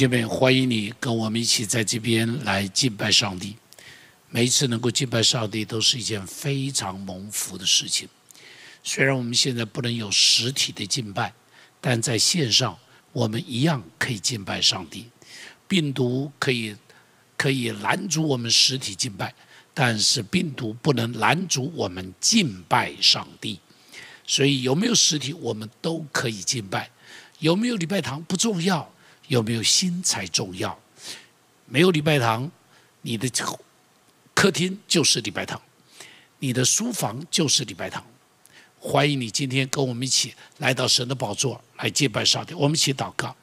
[0.00, 3.54] 姐妹，欢迎你跟我们一起在这边来敬拜上帝。
[4.30, 8.08] 每一次能够敬拜上帝，都是一件非常蒙福的事情。
[8.82, 11.34] 虽然我们现在不能有实体的敬拜，
[11.82, 12.78] 但在线上
[13.12, 15.04] 我们一样可以敬拜上帝。
[15.68, 16.74] 病毒可以
[17.36, 19.34] 可以拦阻我们实体敬拜，
[19.74, 23.60] 但是病毒不能拦阻我们敬拜上帝。
[24.26, 26.88] 所以有没有实体，我们都可以敬拜。
[27.40, 28.90] 有没有礼拜堂不重要，
[29.30, 30.76] 有没有心才重要。
[31.66, 32.50] 没有礼拜堂，
[33.02, 33.30] 你的
[34.34, 35.62] 客厅就是礼拜堂，
[36.40, 38.04] 你的书房就是礼拜堂。
[38.80, 42.54] 欢迎你今天跟我们一起来到神的宝座来敬拜上帝。
[42.54, 43.36] 我们一起祷告，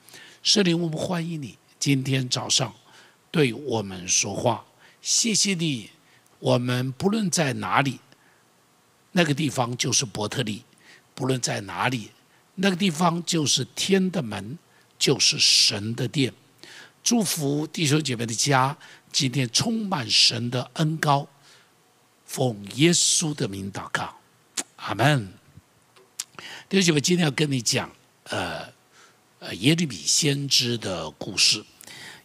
[0.44, 2.74] 圣灵，我们欢迎你今天早上
[3.32, 4.66] 对我们说话。
[5.02, 5.90] 谢谢你，
[6.40, 8.02] 我们不论在哪里，
[9.14, 10.64] 那个地方就是伯特利；
[11.16, 12.12] 不论在哪里。
[12.56, 14.58] 那个地方就是天的门，
[14.98, 16.34] 就是神的殿。
[17.04, 18.78] 祝福弟兄姐妹的家，
[19.12, 21.28] 今天充满神的恩高。
[22.26, 24.18] 奉耶稣的名祷告，
[24.76, 25.32] 阿门。
[26.68, 27.90] 弟兄姐妹，今天要跟你讲，
[28.26, 28.68] 呃，
[29.40, 31.64] 呃，耶利米先知的故事。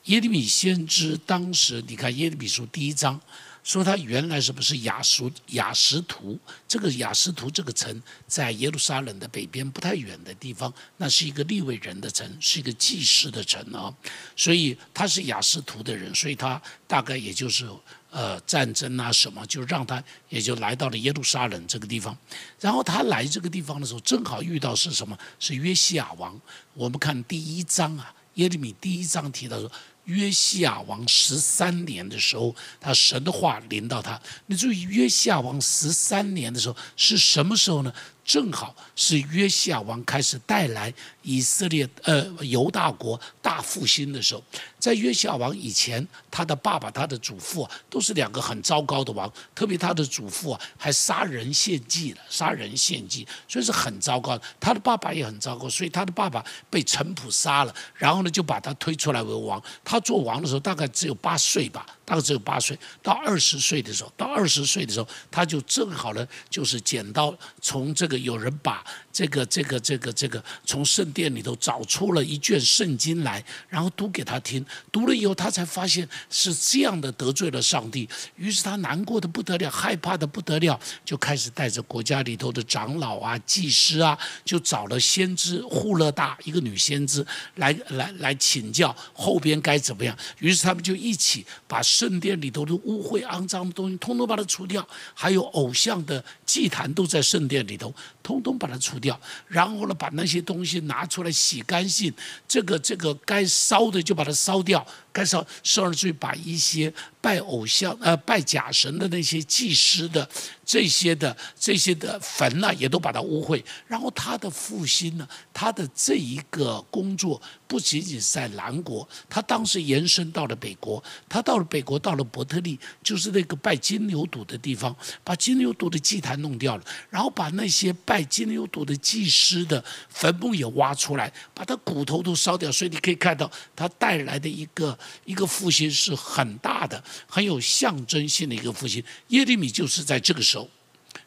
[0.07, 3.21] 耶利米先知当时，你看耶利米书第一章。
[3.63, 6.39] 说他原来是不是雅什雅什图？
[6.67, 13.95] 这个雅什图这个城在耶路撒冷的北边不太远的地方，那是一个立位人的城，是一个祭司的城啊。
[14.35, 17.69] 所以他是雅什图的人，所以他大概也就是
[18.11, 22.17] 呃战争啊什么，就让他也就来到了耶路撒冷这个地方。
[22.59, 25.17] 然后他来这个地方的时候，正好遇到是什么？
[25.39, 26.39] 是约西亚王。
[26.75, 29.71] 我们看第一章啊，耶利米第一章提到说。
[30.05, 34.21] 约西亚王十三年的时候，他神的话临到他。
[34.47, 37.93] 你注意，约西亚王十三年的时候是什么时候呢？
[38.25, 40.93] 正好是约西亚王开始带来
[41.23, 44.43] 以色列呃犹大国大复兴的时候，
[44.79, 54.41] 在约西亚王以前，他的爸爸、他的祖父啊，都是两个很糟糕的王，特别他的祖父啊，还杀人献祭了，杀人献祭，所以是很糟糕。
[54.61, 59.63] 他的爸爸也很糟糕，所以他的爸爸被陈普杀了，然后呢，就把他推出来为王。
[59.85, 61.85] 他做王的时候大概只有八岁吧。
[62.05, 74.65] 大概只有八岁，到二十岁的时候，到二十岁的时候，他就正好呢，就是捡到从这个有人把这个这个这个这个从圣殿里头找出了一卷圣经来，然后读给他听。
[74.91, 87.25] 读了以后，他才发现是这样的得罪了上帝，于是他难过的不得了，害怕的不得了，就开始带着国家里头的长老啊、祭司啊，就找了先知户勒大一个女先知
[87.57, 90.17] 来来来请教后边该怎么样。
[90.41, 91.81] 于是他们就一起把。
[91.93, 99.21] 圣殿里头的污秽肮脏的东西，通通把它除掉；还有偶像的祭坛都在圣殿里头，通通把它除掉。
[99.49, 102.11] 然后呢，把那些东西拿出来洗干净，
[102.49, 104.87] 这个这个该烧的就把它烧掉。
[105.13, 110.29] 该烧，甚至于把一些拜偶像、呃拜假神的那些祭司的
[110.65, 113.63] 这些的这些的坟呢，也都把它污秽。
[113.87, 121.03] 然后他的复兴呢，他的这一个工作不仅仅在南国，他当时延伸到了北国。
[121.29, 132.73] 他到了北国，到了伯特利，就是那个拜金牛犊的地方，把金牛犊的祭坛弄掉了，然后把那些拜金牛犊的祭司的坟墓也挖出来，把他骨头都烧掉。
[132.73, 134.99] 所以你可以看到他带来的一个。
[135.25, 139.03] 一个复兴是很大的，很有象征性的一个复兴。
[139.29, 140.69] 耶利米就是在这个时候，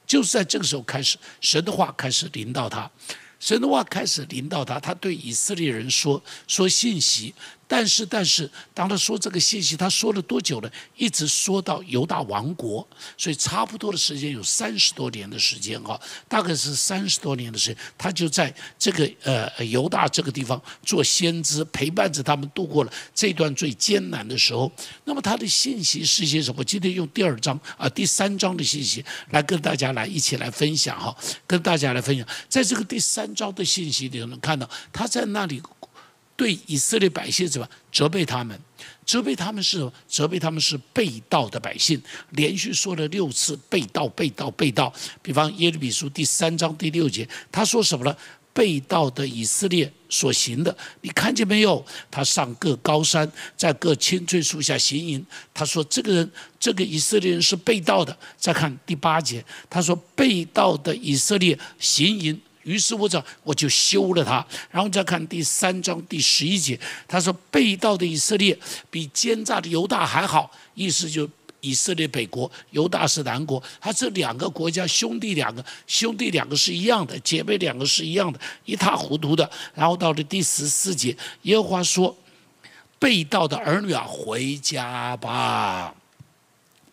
[0.06, 2.90] 就是在这个时候开始，神的话开始临到他，
[3.40, 7.34] 神的话开始临到他，他对以色列人说说信息。
[7.68, 10.70] 但是，但是，当他说这个信息，他说了多久呢？
[10.96, 12.88] 一直说到犹大王国，
[13.18, 24.72] 所以差不多的时间有三十多年的时间哈，大概是三十多年的时间，他就在这个呃犹大这个地方做先知，陪伴着他们度过了这段最艰难的时候。
[25.06, 26.64] 那么他的信息是些什么？
[26.64, 31.16] 今天用第二章啊第三章的信息来跟大家来一起来分享哈，
[31.48, 35.62] 跟大家来分享，在这个第三章的信息里能看到他在那里。
[36.36, 38.60] 对以色列百姓什么责备他们？
[39.06, 42.02] 责备他们是什么责备他们是被盗的百姓，
[42.32, 44.92] 连续说了六次被盗、被盗、被盗。
[45.22, 48.16] 比方耶利米书第三章第六节，他说什么呢？
[48.52, 51.86] 被盗的以色列所行的，你看见没有？
[52.10, 55.26] 他上各高山，在各青翠树下行淫。
[55.54, 58.18] 他说这个人，这个以色列人是被盗的。
[58.38, 62.42] 再看第八节，他说被盗的以色列行淫。
[62.66, 64.46] 于是我找，我就休了他。
[64.70, 66.78] 然后再看第三章第十一节，
[67.08, 68.58] 他说：“被盗的以色列
[68.90, 71.30] 比奸诈的犹大还好。”意思就
[71.62, 73.64] 以色列北国，犹大是南国。
[73.80, 79.50] 他这两个国家兄弟两个，兄弟两个是一样的，姐妹两个是一样的，一塌糊涂的。
[79.74, 82.18] 然后到了第十四节，耶和华说
[83.00, 85.94] ：“被盗的儿女啊，回家吧。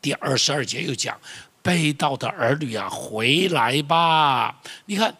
[0.01, 1.19] 第二十二节又讲，
[1.63, 4.61] 被盗的儿女啊，回来吧。
[4.87, 5.15] 你看，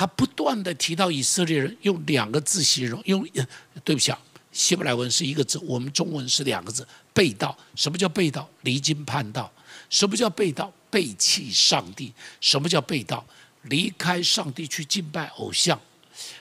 [0.00, 3.22] 他不断的提到以色列人，用两个字形容，用
[3.84, 4.18] 对不起啊，
[4.50, 7.54] 希伯来文是一个字，我们中文是两个字，被盗。
[7.74, 8.48] 什么叫被盗？
[8.62, 9.52] 离经叛道。
[9.90, 10.72] 什么叫被盗？
[10.88, 12.14] 背弃上帝。
[12.40, 13.22] 什么叫被盗？
[13.64, 15.78] 离开上帝去敬拜偶像。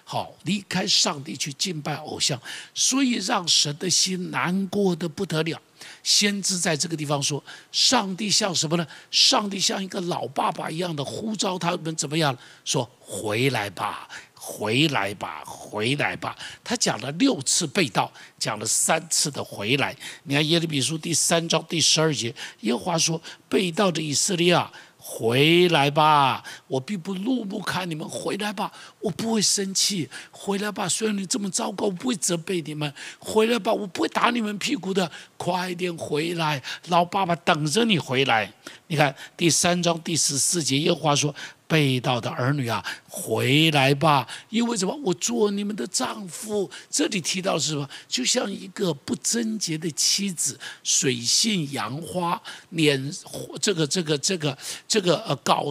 [0.05, 2.41] 好，离开上帝去敬拜偶像，
[2.73, 5.62] 所以让神的心难过的不得了。
[6.03, 8.87] 先知在这个地方说：“上帝像什么呢？
[9.11, 12.37] 上帝像一个老爸爸一样的呼召他们，怎么样？
[12.65, 19.95] 说回来吧，回来吧，回来吧。”他讲了六次被盗，讲了三次的回来。
[20.23, 24.71] 你看耶利米书第三章第十二节，耶和华说：“被盗的以色列啊！”
[25.01, 28.07] 回来吧，我并不怒不看你们。
[28.07, 28.69] 回来吧，
[29.00, 30.10] 我不会生气。
[30.30, 32.94] 回来吧，虽然你这么糟糕，我不会责备你们。
[33.18, 35.10] 回来吧，我不会打你们屁股的。
[35.38, 38.54] 快点回来，老爸爸等着你回来。
[38.89, 41.33] 你看第三章第十四节，耶和华说。
[41.69, 44.27] 被盗的儿女啊，回来吧！
[44.50, 45.00] 因为什么？
[45.03, 46.68] 我做你们的丈夫。
[46.89, 47.88] 这里提到是什么？
[48.07, 52.41] 就像一个不贞洁的妻子，水性杨花，
[52.71, 53.15] 脸
[53.62, 54.57] 这个这个这个
[54.88, 55.68] 这个呃搞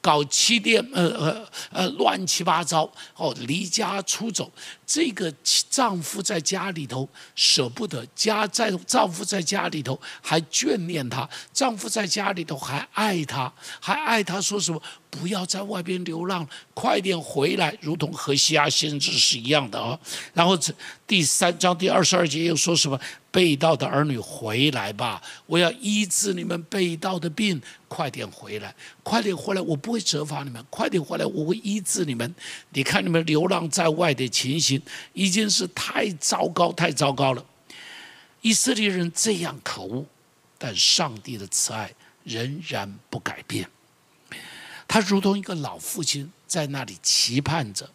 [0.00, 4.48] 搞七店呃呃呃乱七八糟哦，离家出走。
[4.86, 5.32] 这个
[5.68, 13.50] 丈夫在家里头舍不得家，在丈夫在家里头还眷恋她，丈夫在家里头都还爱他，
[13.80, 14.82] 还爱他，说什么？
[15.08, 19.98] 不要在外边流浪，快点回来，如同和西亚先知是一样的啊。
[20.34, 20.70] 然后这
[21.06, 23.00] 第三章第二十二节又说什么？
[23.30, 27.58] 被盗的儿女回来吧，我要医治你们被盗的病，
[27.88, 32.34] 快点回来，快点回来，我不会责罚你们，快点回来，我会医治你们。
[32.74, 34.82] 你看你们流浪在外的情形，
[35.14, 37.42] 已经是太糟糕，太糟糕了。
[38.42, 40.04] 以色列人这样可恶，
[40.58, 41.90] 但上帝的慈爱
[42.24, 43.68] 仍然不改变。
[44.88, 47.88] 他如同一个老父亲，在那里期盼着、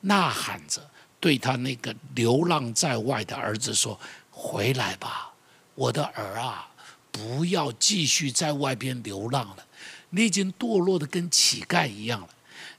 [0.00, 3.98] 呐喊着，对他那个流浪在外的儿子说
[4.30, 5.32] ：“回来吧，
[5.74, 6.68] 我的儿啊，
[7.10, 9.66] 不要继续在外边流浪了。
[10.10, 12.28] 你已经堕落的跟乞丐一样了，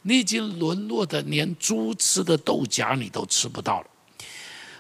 [0.04, 3.88] 你已经沦落的连猪吃的豆荚你都吃不到了。”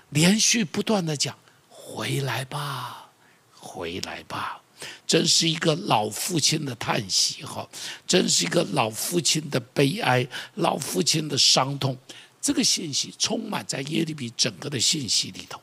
[0.09, 1.35] 连续不断的讲
[1.67, 3.09] ：“回来吧，
[3.55, 4.61] 回来吧。”
[5.05, 7.67] 真是一个老父亲的叹息哈，
[8.07, 11.97] 真是一个老父亲的悲哀，老父亲的伤痛。
[12.41, 15.61] 这个信息充满在耶利米整个的信息里头，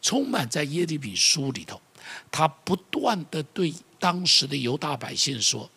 [0.00, 1.80] 充满在耶利米书里头。
[2.30, 5.68] 他不断的对当时的犹大百姓说：“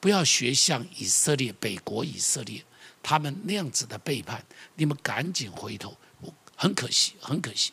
[0.00, 2.64] 不要学像以色列北国以色列
[3.02, 4.42] 他们那样子的背叛，
[4.76, 5.96] 你们赶紧回头。”
[6.56, 7.72] 很可惜，很可惜，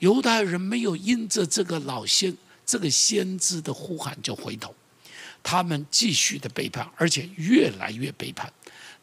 [0.00, 2.36] 犹太人没有因着这个老先。
[2.70, 4.72] 这个先知的呼喊就回头，
[5.42, 8.52] 他们继续的背叛，而且越来越背叛。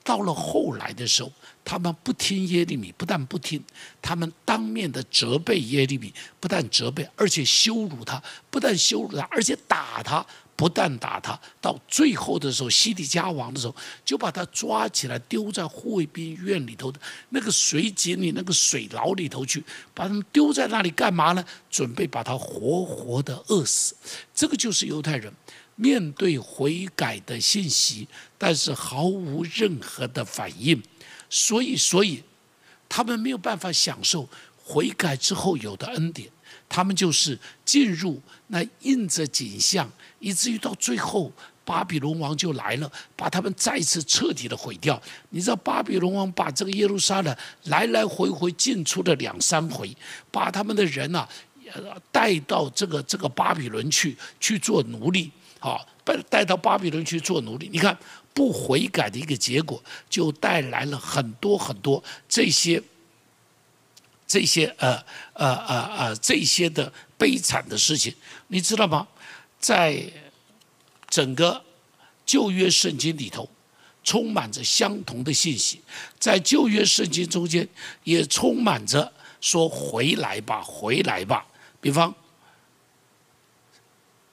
[0.05, 1.29] 到了后来的时候，
[1.65, 3.61] 他们不听耶利米，不但不听，
[4.01, 10.25] 他们当面的责备耶利米，不但责备，而且羞辱他，不但羞辱他，而且打他。
[10.57, 16.99] 不但打他，到最后的时候，西底家王的时候，就把他抓起来丢在护卫兵院里头的
[17.29, 21.45] 那个水井里、那个水牢里头去，把他们丢在那里干嘛呢？
[21.69, 23.95] 准备把他活活的饿死。
[24.33, 25.31] 这个就是犹太人
[25.75, 28.07] 面对悔改的信息，
[28.39, 30.81] 但是毫无任何的反应，
[31.29, 32.23] 所以，所以
[32.89, 36.31] 他们没有办法享受悔改之后有的恩典。
[36.69, 39.89] 他们就是进入那印着景象，
[40.19, 41.31] 以至于到最后，
[41.65, 45.01] 巴比伦王就来了，把他们再次彻底的毁掉。
[45.29, 47.35] 你知道，巴比伦王把这个耶路撒冷
[47.65, 49.95] 来来回回进出了两三回，
[50.31, 51.27] 把他们的人呐
[52.11, 57.69] 带到这个这个巴比伦去去做奴隶，好，带带到巴比伦去做奴隶。
[57.71, 57.97] 你看，
[58.33, 62.81] 不悔改的一个结果，就带来了很多很多这些。
[64.27, 65.01] 这些呃
[65.33, 68.13] 呃呃呃这些的悲惨的事情，
[68.47, 69.07] 你知道吗？
[69.59, 70.03] 在
[71.09, 71.63] 整个
[72.25, 73.49] 旧约圣经里头，
[74.03, 75.81] 充满着相同的信息。
[76.19, 77.67] 在旧约圣经中间，
[78.03, 81.47] 也充满着说“回来吧，回来吧”。
[81.79, 82.13] 比方，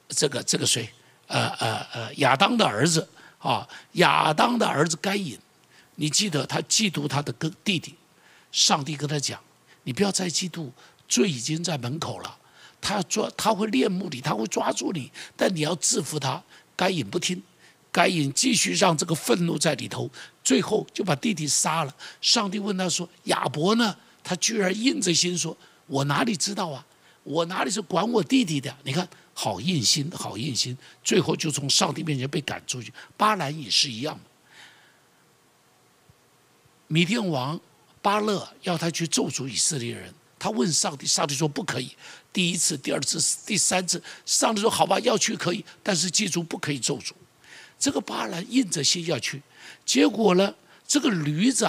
[0.08, 0.90] 这个这个谁？
[1.26, 3.08] 呃呃呃，亚当的儿子
[3.38, 5.38] 啊，亚当的儿子该隐，
[5.94, 7.94] 你记得他嫉妒他的哥弟弟，
[8.50, 9.40] 上帝跟他讲。
[9.84, 10.70] 你不要再嫉妒，
[11.08, 12.38] 罪已经在门口了。
[12.80, 16.42] 他抓，他会恋慕你，他会抓住你，但你要制服他。
[16.76, 17.42] 该隐不听，
[17.92, 20.10] 该隐继续让这个愤怒在里头，
[20.42, 21.94] 最后就把弟弟杀了。
[22.20, 26.84] 上帝问他说：“亚伯呢？”他居然硬着心说：“我哪里知道啊？
[27.22, 28.76] 我哪里是管我弟弟的？
[28.82, 32.92] 你看，好硬心，好硬心，最后就从上帝面前被赶出去。
[33.16, 34.18] 巴兰也是一样。
[36.86, 37.58] 米甸王
[38.04, 41.96] 巴勒要他去咒诅以色列人，他问上帝，上帝说不可以。
[42.34, 47.12] 第一次、第二次、第三次，上帝说好吧，要去可以，但是记住不可以咒诅。
[47.78, 49.42] 这个巴兰硬着心要去，
[49.86, 50.54] 结果呢，
[50.86, 51.66] 这个驴子。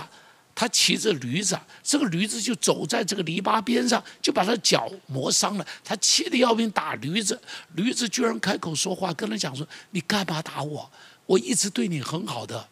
[0.57, 5.67] 他骑着驴子，这个驴子就走在这个篱笆边上，就把他脚磨伤了。
[5.83, 7.41] 他气得要命，打驴子。
[7.73, 10.89] 驴子居然开口说话，跟他讲说：“你干嘛打我？
[11.25, 12.69] 我一直对你很好的。”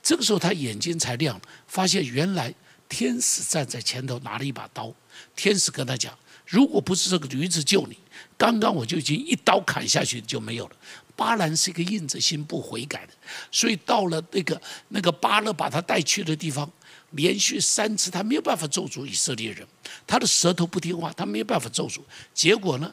[0.00, 2.54] 这个时候他眼睛才亮，发现原来
[2.88, 4.92] 天使站在前头，拿了一把刀。
[5.34, 6.16] 天使跟他讲
[6.46, 7.96] ：“如果不是这个驴子救你，
[8.36, 10.76] 刚刚我就已经一刀砍下去就没有了。”
[11.16, 13.12] 巴兰是一个硬着心不悔改的，
[13.50, 16.70] 所以到了那个那个巴勒把他带去的地方。
[17.12, 19.66] 连续三次，他没有办法咒诅以色列人，
[20.06, 22.00] 他的舌头不听话，他没有办法咒诅。
[22.34, 22.92] 结果呢，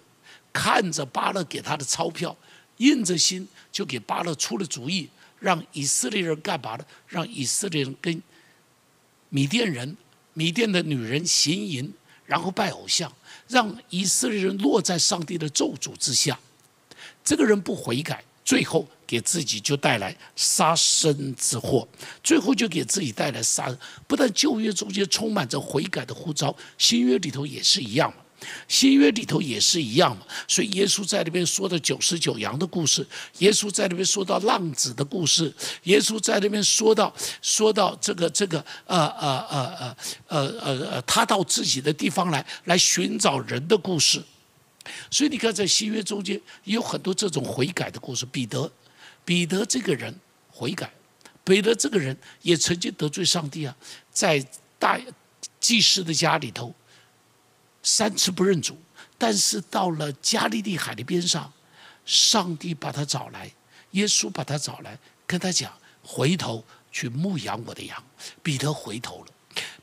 [0.54, 2.38] 看着巴勒给他的钞票，
[2.78, 5.10] 硬着心就给巴勒出了主意，
[5.40, 6.86] 让以色列人干嘛呢？
[7.08, 8.22] 让以色列人跟
[9.34, 9.98] 米甸人、
[10.36, 11.92] 米甸的女人行淫，
[12.28, 13.12] 然后拜偶像，
[13.48, 16.40] 让以色列人落在上帝的咒诅之下。
[17.24, 18.24] 这个人不悔改。
[18.46, 21.88] 最后给自己就带来杀身之祸，
[22.22, 23.76] 最后就给自己带来杀。
[24.06, 28.23] 不但旧约中间充满着悔改的呼召，新约里头也是一样嘛。
[28.68, 30.26] 新约里头也是一样嘛。
[30.48, 33.06] 所以耶稣在那边说的九十九羊的故事，
[33.40, 39.96] 耶稣在那边说到浪子的故事，耶稣在那边说到说到这个这个呃呃呃呃
[40.28, 44.22] 呃呃呃，他到自己的地方来来寻找人的故事。
[45.10, 48.26] 所以你看，在新约中间有很多这种悔改的故事。
[48.26, 48.70] 彼得，
[49.24, 50.14] 彼得这个人
[50.50, 50.92] 悔改，
[51.46, 53.74] 彼得这个人也曾经得罪上帝啊，
[54.12, 54.46] 在
[54.78, 55.00] 大
[55.62, 56.76] 祭司的家里头
[57.84, 58.82] 三次不认主，
[59.18, 61.54] 但是到了加利利海的边上，
[62.06, 63.52] 上帝把他找来，
[63.92, 64.98] 耶稣把他找来，
[65.28, 65.72] 跟他讲：
[66.02, 68.04] 回头去牧养我的羊。
[68.42, 69.28] 彼得回头了，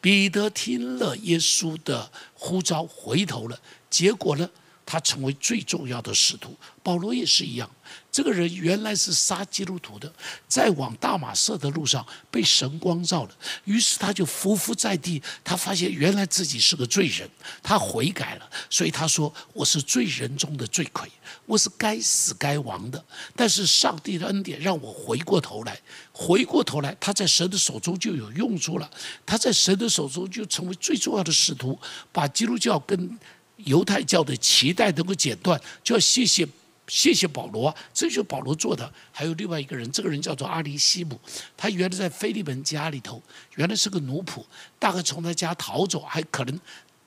[0.00, 4.50] 彼得听了耶稣的呼召，回头了，结果呢？
[4.86, 7.70] 他成为最重要的使徒，保罗也是一样。
[8.12, 10.12] 这个人原来是杀基督徒的，
[10.48, 13.30] 在往大马色的路上被神光照了，
[13.64, 15.22] 于是他就伏伏在地。
[15.44, 17.28] 他发现原来自己是个罪人，
[17.62, 21.08] 他悔改了，所以他说：“我是罪人中的罪魁，
[21.46, 23.04] 我是该死该亡的。
[23.36, 25.80] 但是上帝的恩典让我回过头来，
[26.12, 28.90] 回过头来，他在神的手中就有用处了。
[29.24, 31.78] 他在神的手中就成为最重要的使徒，
[32.10, 33.18] 把基督教跟。”
[33.66, 36.48] 犹太教的脐带能够剪断，就要谢谢
[36.90, 38.92] 谢谢保罗，这就是保罗做的。
[39.12, 41.18] 还有另外一个人，这个人叫做阿里西姆，
[41.56, 43.22] 他原来在菲利门家里头，
[43.54, 44.44] 原来是个奴仆，
[44.76, 46.60] 大概从他家逃走，还可能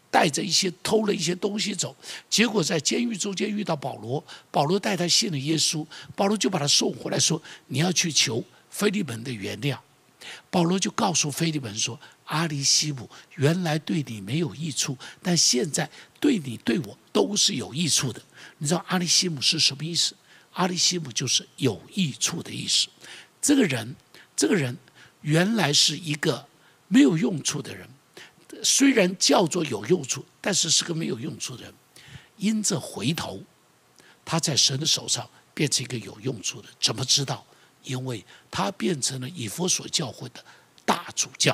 [0.09, 1.93] 带着一些偷了一些东西走，
[2.29, 5.85] 结果在监狱中间遇到保罗，保罗带他信了耶稣，
[6.15, 9.77] 保罗就把他送回来，说你要去求菲利门的原谅。
[10.49, 15.89] 保罗就告诉菲利门说：“阿里西姆原来对你没有益处，但现在
[16.19, 18.21] 对你对我都是有益处的。
[18.57, 20.15] 你知道阿里西姆是什么意思？
[20.53, 22.87] 阿里西姆就是有益处的意思。
[23.41, 23.95] 这个人，
[24.35, 24.77] 这个人
[25.21, 26.47] 原来是一个
[26.87, 27.87] 没有用处的人，
[28.63, 31.73] 虽然叫做有用处，但是是个没有用处的人。
[32.37, 33.41] 因着回头，
[34.23, 36.69] 他在神的手上变成一个有用处的。
[36.79, 37.45] 怎么知道？”
[37.83, 40.41] 因为他变成了以佛所教会的
[40.85, 41.53] 大主教，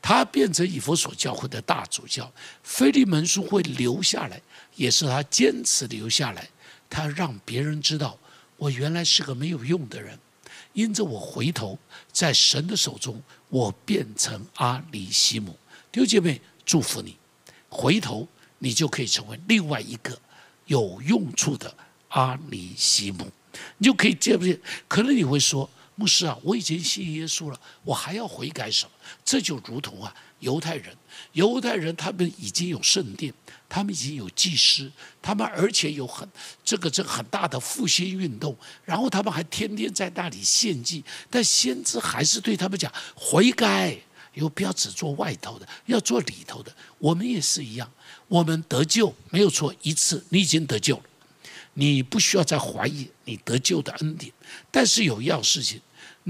[0.00, 4.40] 他变成以佛所教会的大主教，菲利门书会留下来，
[4.76, 6.48] 也是他坚持留下来。
[6.88, 8.18] 他让别人知道，
[8.56, 10.18] 我原来是个没有用的人，
[10.72, 11.78] 因着我回头，
[12.10, 15.54] 在神的手中，我变成阿里西姆。
[15.92, 17.16] 弟兄姐妹，祝福你，
[17.68, 18.26] 回头
[18.58, 20.18] 你就可以成为另外一个
[20.66, 21.74] 有用处的
[22.08, 23.30] 阿里西姆。
[23.76, 24.58] 你就可以接不接？
[24.86, 28.92] 可能你会说，牧师啊，我已经信耶稣了，我还要悔改什么？
[29.24, 30.96] 这就如同啊，犹太人，
[31.32, 33.34] 犹太人他们已经有圣殿，
[33.68, 34.88] 他们已经有祭司，
[35.20, 36.28] 他们而且有很
[36.64, 43.98] 这个这个很大的复兴运动，然后他们还天天在那里献祭，但先知还是对他们讲悔改，
[44.34, 46.72] 又不要只做外头的，要做里头的。
[46.98, 47.90] 我们也是一样，
[48.28, 51.02] 我们得救没有错，一次你已经得救了。
[51.74, 54.32] 你不需要再怀疑你得救的恩典，
[54.68, 55.80] 但是有一样事情，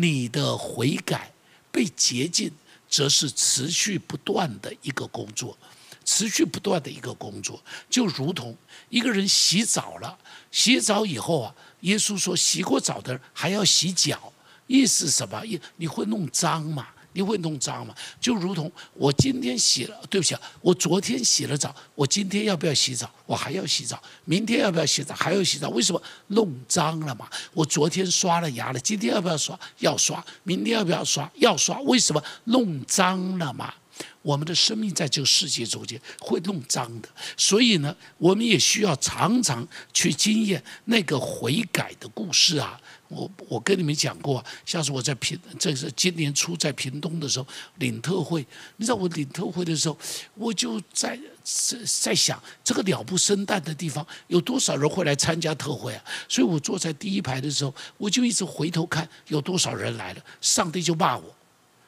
[0.01, 1.33] 你的悔改
[1.73, 2.53] 被洁净，
[2.89, 5.59] 则是持续不断的一个工作，
[6.05, 8.57] 持续不断的一个工作，就如同
[8.91, 10.17] 一个人洗澡了，
[10.53, 14.33] 洗澡以后啊，耶稣说洗过澡的人还要洗脚，
[14.69, 15.45] 意思什么？
[15.45, 16.87] 意你会弄脏嘛？
[17.13, 17.95] 你会弄脏吗？
[18.21, 23.11] 就如同我今天洗了，对不起啊，我昨天洗了澡，我今天要不要洗澡？
[23.27, 24.01] 我还要洗澡。
[24.25, 25.15] 明天要不要洗澡？
[25.15, 25.69] 还要洗澡。
[25.71, 27.29] 为什么弄脏了嘛？
[27.53, 29.59] 我昨天刷了牙了，今天要不要刷？
[29.79, 30.25] 要刷。
[30.45, 31.31] 明天要不要刷？
[31.37, 31.81] 要刷。
[31.81, 33.75] 为什么弄脏了嘛？
[34.23, 42.81] 我们的生命在这个世界中间会弄脏的，所以呢，我们也需要常常去经验那个悔改的故事啊。
[43.09, 47.47] 我我跟你们讲过，像是我在平，这是今年初在屏东的时候
[47.79, 48.47] 领特会，
[48.77, 49.99] 你知道我领特会的时候，
[50.35, 56.05] 我就在在在想，这个鸟不生蛋的地方有多少人会来参加特会啊？
[56.29, 61.35] 所以我坐在第一排的时候，我就一直回头看有多少人来了，上帝就骂我，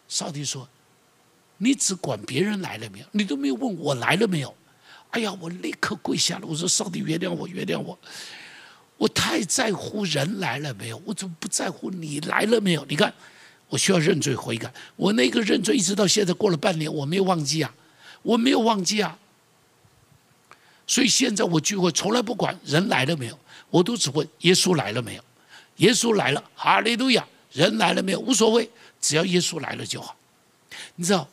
[0.08, 0.68] 上帝说。
[1.62, 4.54] 你只管别人来了没有，你都没有问我来了没有。
[5.10, 7.98] 哎呀，我立刻跪下了，我说：“上帝原谅我，原谅我，
[9.00, 12.84] 我太在乎人来了没有，我怎么不在乎你来了没有？
[12.84, 13.10] 你看，
[13.70, 17.74] 我需要认罪悔改，我那个认罪一直到现在过了半年，我没有忘记啊，
[18.20, 19.18] 我没有忘记啊。
[20.86, 23.38] 所以现在我聚会从来不管人来了没有，
[23.70, 25.24] 我都只问耶稣来了没有。
[25.76, 27.26] 耶稣来了，哈利路亚！
[27.52, 28.68] 人来了没有无所谓，
[29.00, 30.14] 只要耶稣来了就好。
[30.96, 31.26] 你知道？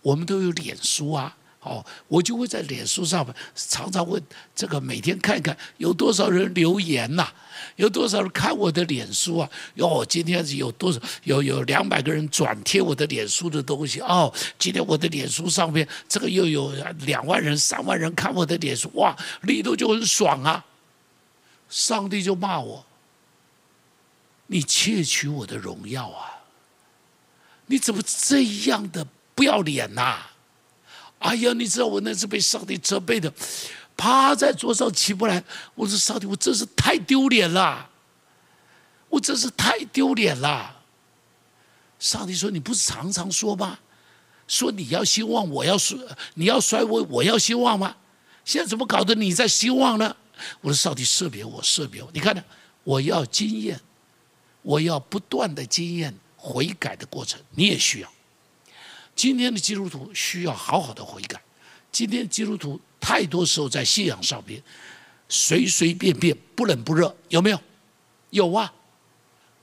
[0.00, 4.20] 我们都有脸书啊，哦，我就会在脸书上面常常问
[4.54, 7.28] 这个每天看看有多少人留言呐，
[7.76, 9.48] 有多少人看我的脸书啊？
[9.74, 20.64] 哟，今天是有多少有有两百个人转贴我的脸书的东西哦，今天我的脸书上面这个又有两万人、三万人看我的脸书，哇，里头就很爽啊！
[21.68, 22.84] 上帝就骂我，
[24.48, 26.42] 你窃取我的荣耀啊！
[27.66, 29.06] 你怎么这样的？
[29.34, 30.31] 不要脸呐！
[31.22, 33.32] 哎呀，你知道我那次被上帝责备的，
[33.96, 35.42] 趴在桌上起不来。
[35.74, 37.88] 我说上帝，我真是太丢脸了，
[39.08, 40.80] 我真是太丢脸了。
[41.98, 43.78] 上帝说：“你不是常常说吗？
[44.48, 45.96] 说你要兴旺，我要衰
[46.34, 47.96] 你要衰微，我要兴旺吗？
[48.44, 50.16] 现在怎么搞得你在兴旺呢？”
[50.60, 52.10] 我说：“上帝赦免我，赦免我。
[52.12, 52.42] 你看呢？
[52.82, 53.80] 我要经验，
[54.62, 58.12] 我要不断的经验悔改的过程，你也需要。”
[59.14, 61.40] 今天的基督徒需要好好的悔改。
[61.90, 64.62] 今天基督徒太多时候在信仰上边
[65.28, 67.60] 随随便便不冷不热，有没有？
[68.30, 68.72] 有啊，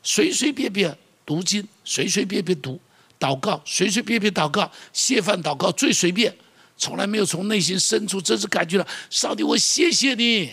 [0.03, 2.79] 随随便便读经，随随便便读
[3.19, 6.35] 祷告，随随便便祷告，谢饭祷告最随便，
[6.77, 10.51] 从来没有从内心深处真实感觉到上帝，我谢谢你。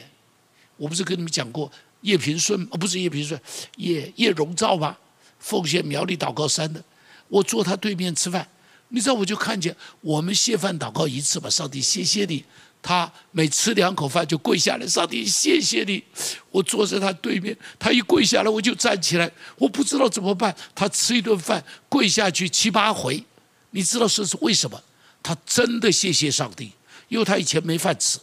[0.79, 3.39] 我不是跟你们讲过叶平顺哦，不是叶平顺，
[3.77, 4.99] 叶叶荣照吧？
[5.39, 6.83] 奉献苗栗祷告山的，
[7.29, 8.49] 我坐他对面吃饭。
[8.89, 12.45] 你知道，我就看见我们谢饭祷告一次吧，上帝谢谢你。
[12.83, 16.05] 他每吃两口饭就跪下来，上帝谢谢你。
[16.53, 20.55] 我坐在他对面，他一跪下来我就站起来，我不知道怎么办。
[20.73, 23.25] 他吃一顿饭跪下去七八回，
[23.71, 24.81] 你知道这是为什么？
[25.21, 26.71] 他真的谢谢上帝，
[27.09, 28.21] 因为他以前没饭吃，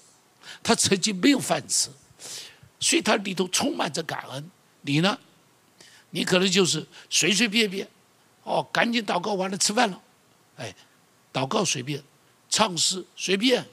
[0.62, 1.90] 他曾经没有饭吃，
[2.80, 4.50] 所以他里头充满着感恩。
[4.84, 5.18] 你呢？
[6.12, 7.86] 你可能就是随随便便，
[8.44, 10.00] 哦，赶紧祷告完了吃饭了。
[10.58, 10.74] 哎，
[11.32, 12.02] 祷告随便，
[12.50, 13.66] 唱诗随便，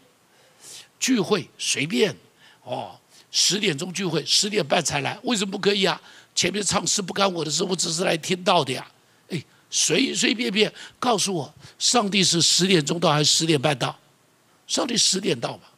[0.98, 2.16] 聚会随便，
[2.62, 2.98] 哦，
[3.30, 6.00] 十点钟聚会，十点半才来，为什么不可以啊？
[6.34, 8.90] 前面唱诗不干我的事，我只是来听到的呀。
[9.28, 13.98] 哎，随随便便告诉我，上帝是十点钟到还是十点半到？
[14.66, 15.70] 上帝十点到吧？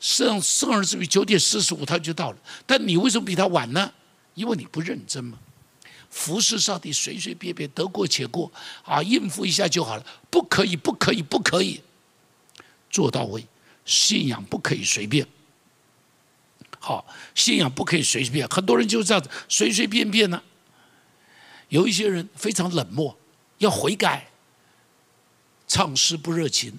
[0.00, 3.92] 圣圣儿子比九点四十五他就到了，但你为什么比他晚呢？
[4.34, 5.38] 因为你不认真嘛。
[6.14, 8.50] 服侍上帝随随便便得过且过
[8.84, 10.06] 啊，应付一下就好了。
[10.30, 11.82] 不可以，不可以，不可以
[12.88, 13.44] 做到位。
[13.84, 15.26] 信仰不可以随便。
[16.78, 18.46] 好，信仰不可以随便。
[18.48, 20.40] 很多人就是这样子，随随便便呢。
[21.68, 23.18] 有一些人非常冷漠，
[23.58, 24.30] 要悔改。
[25.66, 26.78] 唱诗不热情，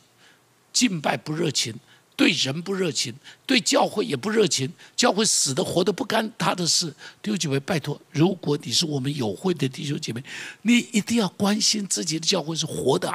[0.71, 1.77] 敬拜不热情。
[2.15, 3.13] 对人不热情，
[3.45, 6.87] 对教会也不热情，教会死的活的不干他的事。
[7.21, 10.23] 弟兄姐妹，拜托，如果你是我们有会的弟兄姐妹，
[10.61, 13.13] 你一定要关心自己的教会是活的，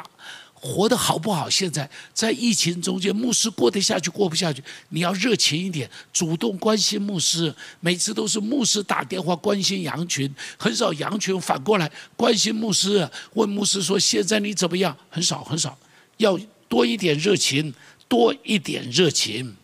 [0.53, 1.49] 活的好不好？
[1.49, 7.51] 现在在疫情中间，牧师过得下去过不下去，你要热情一点，主动关心牧师。
[7.79, 14.95] 每次都是牧师打电话关心羊群，很少羊群反过来关心牧师，问牧师说现在你怎么样？
[15.09, 15.75] 很少很少，
[16.17, 17.73] 要多一点热情。
[18.11, 19.55] 多一点热情，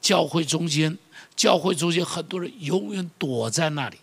[0.00, 0.98] 教会中间，
[1.36, 3.98] 教会中间很多人永远躲在那里，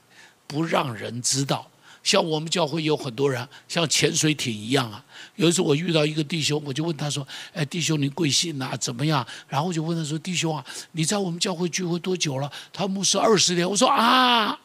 [0.47, 1.69] 不让人知道。
[2.01, 5.03] 像我们教会有很多人，像潜水艇一样啊。
[5.35, 8.77] 有一次我遇到一个弟兄，我就问他说：“哎，弟兄，你贵姓啊？
[8.77, 13.69] 怎么样？”然后我就问他说：“弟兄啊，你在我们教会聚会多久了？”他牧师二十年。
[13.69, 14.57] 我说：“啊，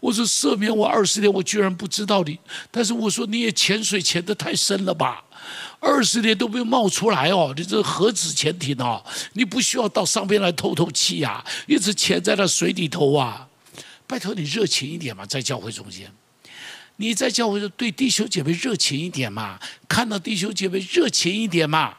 [0.00, 2.38] 我说赦免我二十年，我居然不知道你。
[2.70, 5.22] 但是我说你也潜水潜得太深了吧，
[5.80, 9.04] 二十年都没有冒出来哦，你这何止潜艇哦？
[9.32, 13.48] 你不需要到上边来透透气呀，一直潜在那水里头啊。
[14.06, 16.12] 拜托你热情一点嘛，在教会中间，
[16.96, 21.96] 你在教会对弟兄姐妹热情一点嘛，看到弟兄姐妹热情一点嘛，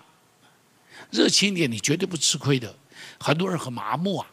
[1.09, 2.75] 热情一点，你绝对不吃亏的。
[3.19, 4.27] 很多人很麻木啊。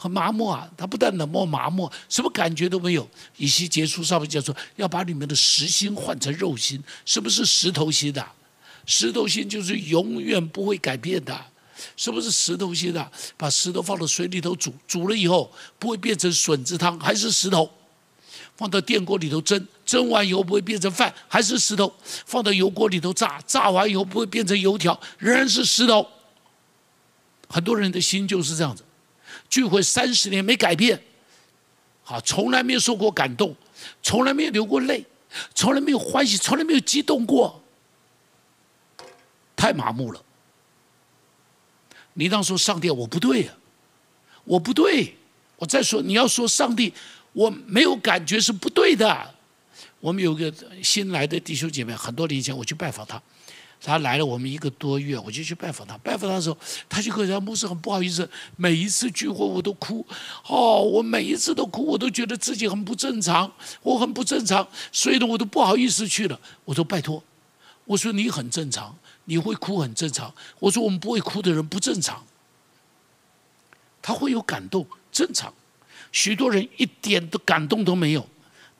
[0.00, 0.70] 很麻木啊！
[0.76, 3.10] 他不但冷漠麻木，什么感觉都没有。
[3.36, 8.24] 以西结束上面讲说，要把你们的实心换成肉心，什么是石头心的？
[8.88, 11.38] 石头心就是永远不会改变的。
[11.94, 13.12] 什么是石头心啊？
[13.36, 17.68] 把石头放到水里头煮，煮了以后不会变成笋子汤，还是石头；
[18.56, 21.86] 放到电锅里头蒸，蒸完以后不会变成饭，还是石头；
[22.24, 26.08] 放到油锅里头炸，炸完以后不会变成油条，仍然是石头。
[27.46, 28.82] 很多人的心就是这样子。
[29.50, 31.00] 聚会三十年没改变，
[32.02, 33.54] 好，从来没有受过感动，
[34.02, 35.04] 从来没有流过泪，
[35.54, 37.62] 从来没有欢喜，从来没有激动过，
[39.58, 40.22] 太麻木了。
[42.14, 43.52] 你当说上帝我不对呀，
[44.44, 45.16] 我不对，
[45.56, 46.94] 我再说你要说上帝
[47.32, 49.34] 我没有感觉是不对的。
[50.00, 53.20] 我们有个新来的弟兄姐妹，很多年前我去拜访他。
[53.80, 55.96] 他来了我们一个多月，我就去拜访他。
[55.98, 60.04] 拜访他的时候，他就跟人家牧师很不好意思，每一次聚会我都哭。
[60.48, 66.40] 哦，我每一次都哭，我都觉得自己很不正常，我很不正常，所以呢，我都不好意思去了。
[66.64, 67.22] 我说拜托，
[67.84, 68.92] 我说你很正常，
[69.28, 70.34] 你会哭很正常。
[70.58, 72.24] 我说我们不会哭的人不正常，
[74.00, 75.52] 他会有感动，正常。
[76.10, 78.26] 许多人一点的感动都没有，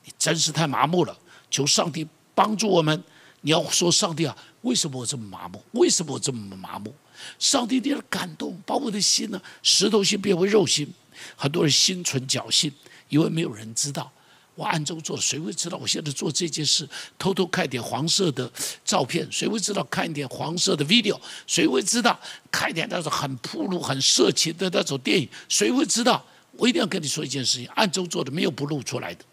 [0.05, 1.19] 你真是太麻木了。
[1.51, 3.05] 求上帝帮助我们。
[3.43, 4.37] 你要说上帝啊。
[4.63, 5.63] 为什么我这么麻木？
[5.73, 6.95] 为什么我这么麻木？
[7.39, 10.91] 上帝的感动把我的心呢，石头心变为肉心。
[11.37, 12.73] 很多人心存侥幸，
[13.11, 14.11] 因为没有人知道
[14.59, 16.87] 我暗中做，谁会知道我现在做这件事？
[17.17, 18.51] 偷偷看点黄色的
[18.85, 19.85] 照片，谁会知道？
[19.85, 21.17] 看一点黄色的 video，
[21.47, 22.19] 谁会知道？
[22.51, 26.25] 看一点那种很铺路、很色情的那种电影，谁会知道？
[26.57, 29.25] 我一定要跟你说一件事情：暗中做的没有不露出来的，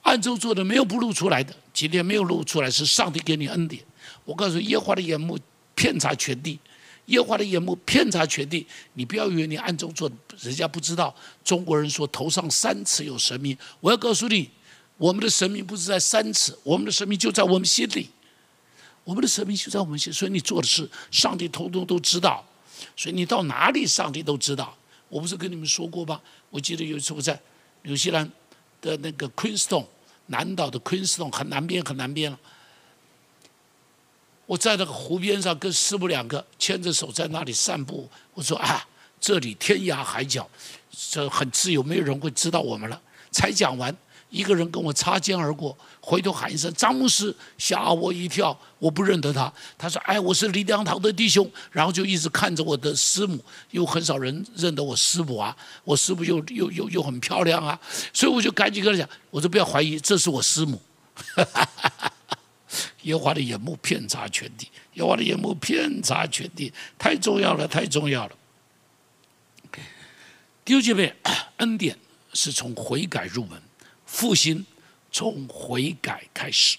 [0.00, 1.54] 暗中做的没有不露出来的。
[1.74, 3.84] 今天没有露出来，是上帝给你恩典。
[4.24, 5.38] 我告诉耶和华的眼目
[5.74, 6.58] 遍察全地，
[7.08, 8.66] 耶和华的眼目遍察全地。
[8.94, 11.14] 你不要以为你暗中做，人家不知道。
[11.44, 14.50] 中国人说头上三尺有神明，我要告诉你，
[14.96, 18.08] 我们的神明不是在三尺，我们的神明就在我们心里。
[19.04, 22.44] 我们的神明就在我们心，所以你做的事，上帝通通都知道。
[22.94, 24.76] 所以你到哪里，上帝都知道。
[25.08, 26.20] 我不是跟你们说过吗？
[26.50, 27.40] 我记得有一次我在
[27.84, 28.30] 纽西兰
[28.82, 29.86] 的那个 Queenstown
[30.26, 32.38] 南岛的 Queenstown 很南边，很南边了。
[34.48, 38.08] 我在那个湖边上跟师母两个牵着手在那里散步。
[38.32, 38.82] 我说啊，
[39.20, 40.48] 这里天涯海角，
[41.10, 42.98] 这很自由，没有人会知道我们了。
[43.30, 43.94] 才讲完，
[44.30, 48.58] 一个人跟我擦肩而过，回头喊一声张牧师，吓我一跳。
[48.78, 49.52] 我不认得他。
[49.76, 53.38] 他说：“哎，我是李良堂的弟兄。”然后就一直看着我的师母，
[53.72, 55.54] 又很少人认得我师母啊。
[55.84, 57.78] 我师母又又又又很漂亮啊，
[58.14, 60.80] 所以我就赶紧跟他讲：“我说不要怀疑，这是我师母。”
[63.08, 68.36] 耶和华的眼目遍察全地，耶和华的眼目遍察全地，太重要了，太重要了。
[70.62, 71.14] 第二节妹，
[71.56, 71.98] 恩典
[72.34, 73.62] 是从悔改入门，
[74.04, 74.66] 复兴
[75.10, 76.76] 从悔改开始，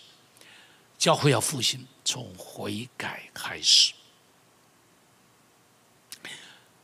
[1.00, 3.94] 教会要复兴从悔改开始。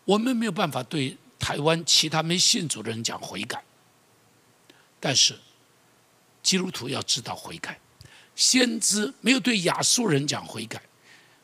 [0.05, 3.63] 我们没有办法对台湾其他没信主的人讲悔改，
[4.99, 5.37] 但是
[6.41, 7.79] 基督徒要知道悔改。
[8.35, 10.81] 先知没有对亚述人讲悔改，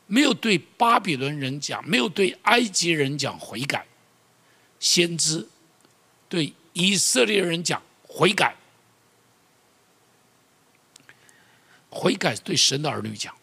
[0.07, 3.87] 没有对巴比伦人讲，没有对埃及人讲悔改。
[4.79, 5.47] 先知
[6.27, 8.55] 对以色列人讲悔改，
[11.89, 13.35] 悔改对神的儿女讲。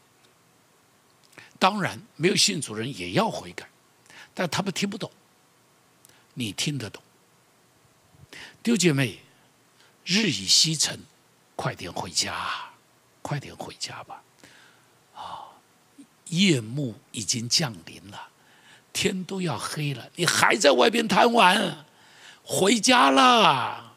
[1.59, 3.69] 当然，没有信主人也要悔改，
[4.35, 5.11] 但他们听不懂，
[6.35, 7.03] 你听得懂。
[8.63, 9.21] 丢姐妹，
[10.05, 11.01] 日已西沉，
[11.57, 12.71] 快点回家。
[13.29, 14.23] 快点回家吧！
[15.14, 15.53] 啊，
[16.29, 18.29] 夜幕已经降临了，
[18.91, 21.85] 天都要黑了，你还在外边贪玩？
[22.43, 23.93] 回家了！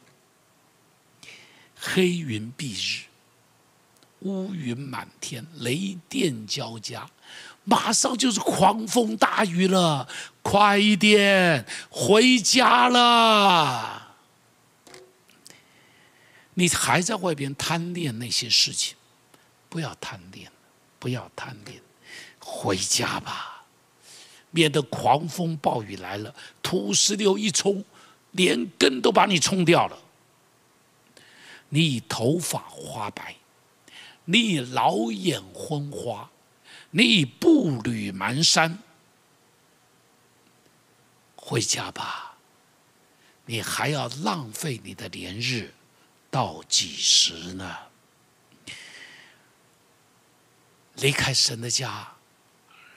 [1.78, 3.06] 黑云蔽日，
[4.20, 7.10] 乌云满天，雷电交加，
[7.64, 10.10] 马上就是狂风大雨了！
[10.42, 14.16] 快一点回家了！
[16.56, 18.98] 你还在外边贪恋那些事情？
[19.72, 20.52] 不要贪恋，
[21.00, 21.82] 不要贪恋，
[22.42, 23.64] 回家吧，
[24.50, 27.86] 免得狂风暴雨来了，土石流一冲，
[28.32, 29.98] 连根都把你冲掉了。
[31.70, 33.38] 你头发花白，
[34.26, 36.30] 你老眼昏花，
[36.90, 38.76] 你步履蹒跚，
[41.38, 42.36] 回家吧，
[43.46, 45.74] 你还要浪费你的年日
[46.30, 47.74] 到几时呢？
[51.02, 52.14] 离开神的家，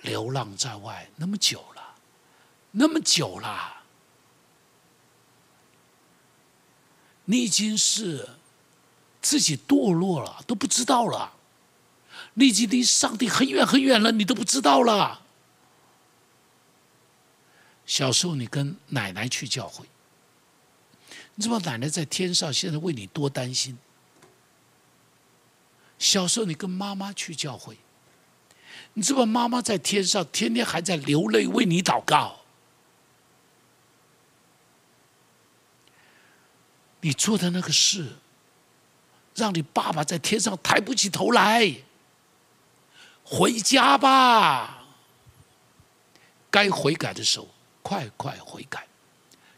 [0.02, 1.96] 流浪在外那么久了，
[2.70, 3.82] 那么久了，
[7.24, 8.28] 你已经是
[9.22, 11.32] 自己堕落了，都不知道了。
[12.34, 15.22] 你已经离上帝很远很远了，你都不知道了。
[17.86, 19.86] 小时候你跟奶奶去教会，
[21.34, 23.78] 你知道奶奶在天上现在为你多担心。
[25.98, 27.78] 小时候你跟妈妈去教会。
[28.94, 32.40] 你知不知道妈妈在天上天天还在流泪为你祷告。
[37.00, 38.14] 你做的那个事，
[39.34, 41.74] 让你爸爸在天上抬不起头来。
[43.24, 44.84] 回家吧，
[46.50, 47.48] 该悔改的时候，
[47.82, 48.86] 快快悔改。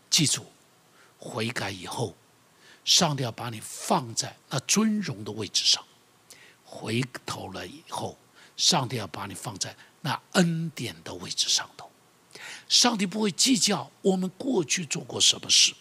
[0.09, 0.46] 记住，
[1.18, 2.16] 悔改以后，
[2.85, 5.85] 上帝要把你放在那尊荣的位置上。
[6.64, 8.16] 回头了以后。
[8.57, 11.90] 上帝要把你放在那恩典的位置上头，
[12.69, 15.75] 上帝不会计较我们过去做过什么事。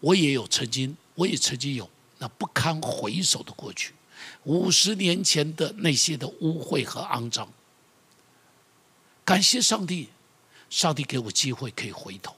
[0.00, 3.92] 我也有曾经，我也曾经有那不堪回首的过去，
[4.44, 7.52] 五十年前的那些的污秽和肮脏。
[9.24, 10.08] 感谢上帝，
[10.70, 12.34] 上帝给我机会可以回头，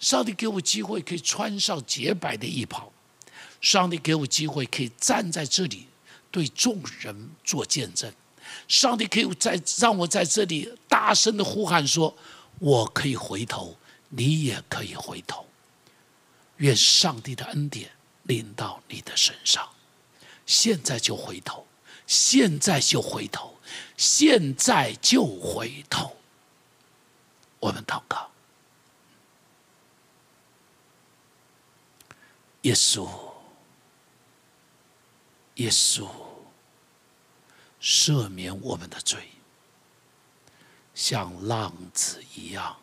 [0.00, 2.92] 上帝给我机会可以穿上洁白的衣袍，
[3.60, 5.86] 上帝给我机会可以站在这里。
[6.32, 8.12] 对众人做见证，
[8.66, 12.16] 上帝可以在让我在这里大声的呼喊说
[12.58, 13.76] ：“我可以回头，
[14.08, 15.46] 你也可以回头。”
[16.56, 17.90] 愿上帝的恩典
[18.22, 19.68] 临到你的身上，
[20.46, 21.66] 现在就回头，
[22.06, 23.58] 现在就回头，
[23.96, 26.16] 现在就回头。
[27.60, 28.30] 我们祷告，
[32.62, 33.31] 耶稣。
[35.56, 36.08] 耶稣
[37.80, 39.28] 赦免我们的罪，
[40.94, 42.78] 像浪子一样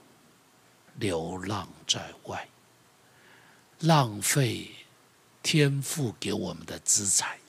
[0.96, 2.48] 流浪在外，
[3.80, 4.70] 浪费
[5.42, 7.40] 天赋给我们的资财，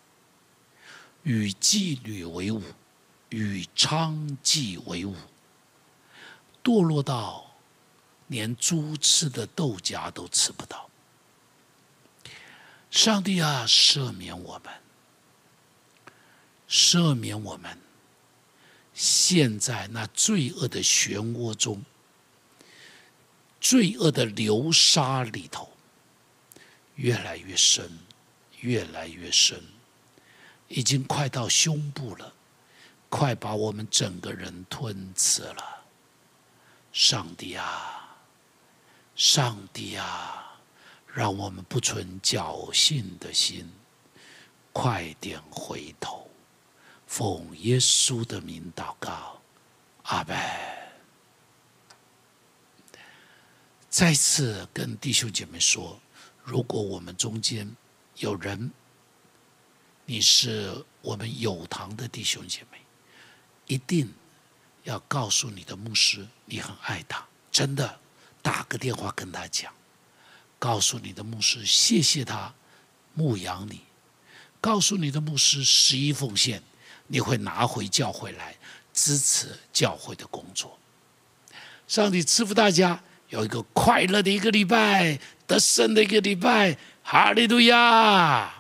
[1.23, 2.63] 与妓女为伍，
[3.29, 5.15] 与娼妓为伍，
[6.65, 7.57] 堕落到
[8.29, 10.89] 连猪吃的豆荚都吃不到。
[12.91, 14.80] 上帝啊，赦免我们！
[16.71, 17.77] 赦免我们，
[18.95, 21.85] 陷在那罪恶的漩涡中，
[23.61, 25.69] 罪恶的流沙里头，
[26.95, 27.99] 越来越深，
[28.61, 29.61] 越来越深，
[30.69, 32.33] 已经快到胸部了，
[33.09, 35.83] 快把我们整个人吞吃了。
[36.93, 38.17] 上帝啊，
[39.17, 40.57] 上帝啊，
[41.05, 43.69] 让我们不存侥幸的心，
[44.73, 46.30] 快点回头。
[47.11, 49.43] 奉耶稣的名祷告，
[50.05, 50.39] 阿门。
[53.91, 56.01] 再次跟弟兄姐妹说，
[56.45, 57.69] 如果我们中间
[58.19, 58.71] 有人，
[60.07, 62.79] 你是我们有堂的弟兄姐妹，
[63.67, 64.15] 一定
[64.85, 67.99] 要告诉你的牧师，你很爱他，真的
[68.41, 69.75] 打个电话跟他讲，
[70.61, 72.55] 告诉你的牧师谢谢他
[73.15, 73.81] 牧养你，
[74.61, 76.63] 告诉你的牧师十一奉献。
[77.13, 78.55] 你会拿回教会来
[78.95, 80.79] 支持教会的工作。
[81.89, 86.77] 上帝赐福大家有一个快乐的一个礼拜，得胜的一个礼拜。
[87.03, 88.55] 哈利路亚！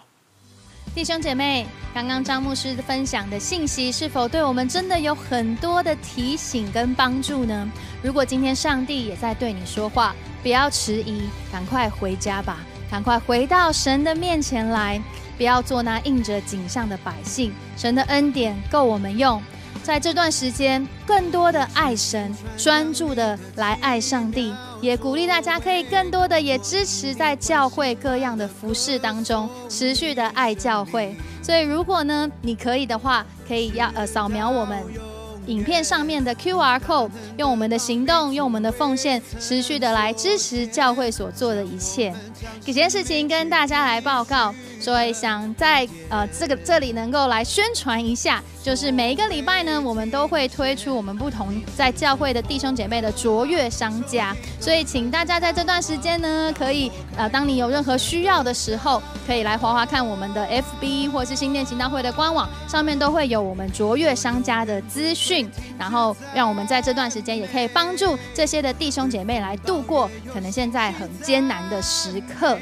[0.93, 7.71] 弟兄姐妹，刚刚张牧师分享的信息，是否对我们真的有很多的提醒跟帮助呢？
[8.03, 12.59] 如果今天上帝也在对你说话，不要迟疑，赶快回家吧，
[12.91, 15.01] 赶快回到神的面前来。
[15.40, 19.42] 不要做那应着景象的百姓，神的恩典够我们用。
[19.83, 31.16] 在这段时间，更多的爱神，专注的来爱上帝，也鼓励大家可以更多的也支持在教会各样的服饰当中，持续的爱教会。
[31.42, 35.10] 所以，如果呢你可以的话，可以要呃扫描我们。
[35.51, 42.15] 影片上面的 QR code，用我们的行动，用我们的奉献，持续的来支持教会所做的一切。
[42.61, 44.55] 几件事情跟大家来报告。
[44.81, 54.35] 所以想在呃这个这里能够来宣传一下，就是每一个礼拜呢，我们都会推出我们不同在教会的弟兄姐妹的卓越商家。
[54.59, 60.49] 所以请大家在这段时间呢，可以呃当你有任何需要的时候，可以来滑滑看我们的
[60.81, 65.39] FB 或是新店行道会的官网，上面都会有我们卓越商家的资讯，
[65.79, 72.59] 然后让我们在这段时间也可以帮助这些的弟兄姐妹来度过可能现在很艰难的时刻。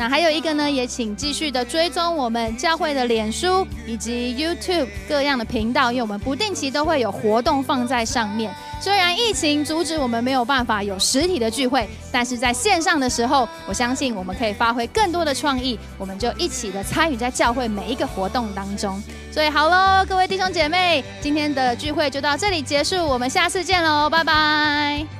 [0.00, 8.50] 那还有一个呢，也请继续的追踪我们教会的脸书以及 YouTube 各样的频道，因为我们不定期都会有活动放在上面。
[8.80, 19.02] 虽然疫情阻止我们没有办法有实体的聚会，但是在线上的时候，我相信我们可以发挥更多的创意，我们就一起的参与在教会每一个活动当中。
[19.30, 25.19] 所以好喽，各位弟兄姐妹，今天的聚会就到这里结束，我们下次见喽，拜拜！